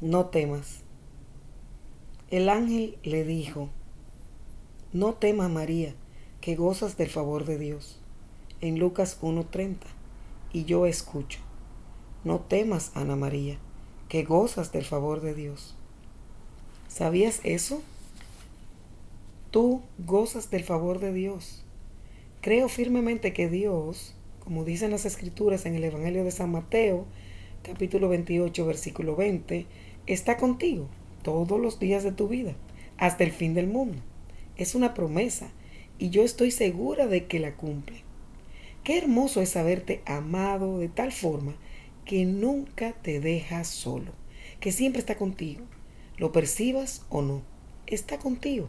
[0.00, 0.82] No temas.
[2.30, 3.68] El ángel le dijo,
[4.92, 5.92] No temas María,
[6.40, 7.98] que gozas del favor de Dios.
[8.60, 9.78] En Lucas 1.30.
[10.52, 11.40] Y yo escucho,
[12.22, 13.58] No temas Ana María,
[14.08, 15.74] que gozas del favor de Dios.
[16.86, 17.82] ¿Sabías eso?
[19.50, 21.64] Tú gozas del favor de Dios.
[22.40, 27.04] Creo firmemente que Dios, como dicen las escrituras en el Evangelio de San Mateo,
[27.64, 29.66] capítulo 28, versículo 20,
[30.08, 30.88] está contigo
[31.22, 32.54] todos los días de tu vida,
[32.96, 33.98] hasta el fin del mundo.
[34.56, 35.50] Es una promesa
[35.98, 38.02] y yo estoy segura de que la cumple.
[38.84, 41.54] Qué hermoso es saberte amado de tal forma
[42.06, 44.12] que nunca te deja solo,
[44.60, 45.64] que siempre está contigo,
[46.16, 47.42] lo percibas o no,
[47.86, 48.68] está contigo.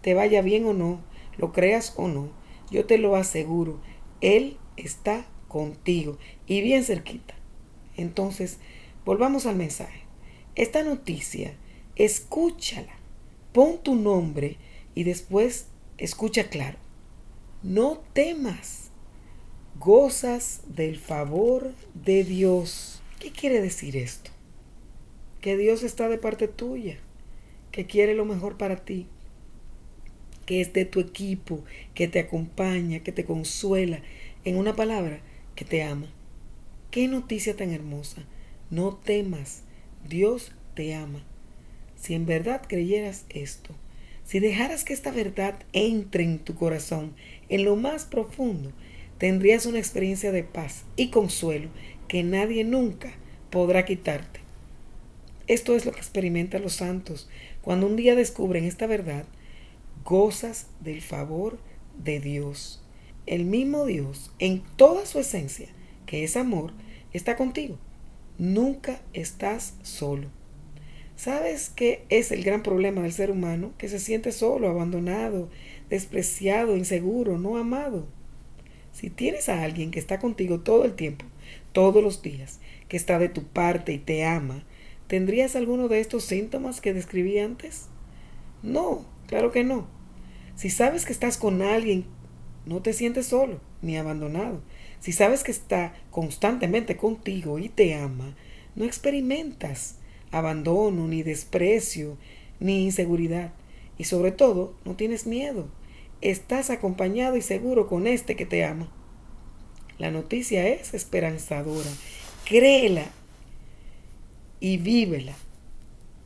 [0.00, 1.00] Te vaya bien o no,
[1.38, 2.30] lo creas o no,
[2.70, 3.80] yo te lo aseguro,
[4.20, 7.34] Él está contigo y bien cerquita.
[7.96, 8.58] Entonces,
[9.04, 10.09] volvamos al mensaje.
[10.56, 11.54] Esta noticia,
[11.96, 12.94] escúchala,
[13.52, 14.56] pon tu nombre
[14.94, 16.76] y después escucha claro.
[17.62, 18.90] No temas,
[19.78, 23.00] gozas del favor de Dios.
[23.20, 24.30] ¿Qué quiere decir esto?
[25.40, 26.98] Que Dios está de parte tuya,
[27.70, 29.06] que quiere lo mejor para ti,
[30.46, 34.02] que es de tu equipo, que te acompaña, que te consuela,
[34.44, 35.20] en una palabra,
[35.54, 36.08] que te ama.
[36.90, 38.24] Qué noticia tan hermosa.
[38.70, 39.62] No temas,
[40.08, 41.24] Dios te ama.
[41.96, 43.74] Si en verdad creyeras esto,
[44.24, 47.14] si dejaras que esta verdad entre en tu corazón,
[47.48, 48.72] en lo más profundo,
[49.18, 51.68] tendrías una experiencia de paz y consuelo
[52.08, 53.12] que nadie nunca
[53.50, 54.40] podrá quitarte.
[55.46, 57.28] Esto es lo que experimentan los santos
[57.60, 59.24] cuando un día descubren esta verdad,
[60.04, 61.58] gozas del favor
[62.02, 62.82] de Dios.
[63.26, 65.68] El mismo Dios, en toda su esencia,
[66.06, 66.72] que es amor,
[67.12, 67.78] está contigo.
[68.40, 70.28] Nunca estás solo.
[71.14, 73.72] ¿Sabes qué es el gran problema del ser humano?
[73.76, 75.50] Que se siente solo, abandonado,
[75.90, 78.06] despreciado, inseguro, no amado.
[78.92, 81.26] Si tienes a alguien que está contigo todo el tiempo,
[81.72, 84.64] todos los días, que está de tu parte y te ama,
[85.06, 87.88] ¿tendrías alguno de estos síntomas que describí antes?
[88.62, 89.86] No, claro que no.
[90.56, 92.06] Si sabes que estás con alguien,
[92.64, 94.62] no te sientes solo ni abandonado.
[95.00, 98.36] Si sabes que está constantemente contigo y te ama,
[98.76, 99.96] no experimentas
[100.30, 102.16] abandono, ni desprecio,
[102.60, 103.52] ni inseguridad.
[103.98, 105.68] Y sobre todo, no tienes miedo.
[106.20, 108.92] Estás acompañado y seguro con este que te ama.
[109.98, 111.90] La noticia es esperanzadora.
[112.44, 113.06] Créela
[114.60, 115.34] y vívela.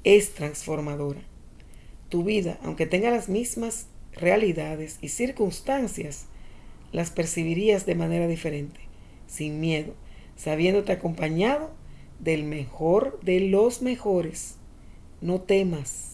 [0.03, 1.21] Es transformadora.
[2.09, 6.27] Tu vida, aunque tenga las mismas realidades y circunstancias,
[6.95, 8.79] las percibirías de manera diferente,
[9.27, 9.95] sin miedo,
[10.37, 11.73] sabiéndote acompañado
[12.21, 14.59] del mejor de los mejores.
[15.21, 16.14] No temas.